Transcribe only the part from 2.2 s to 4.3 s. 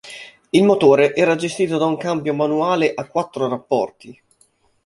manuale a quattro rapporti.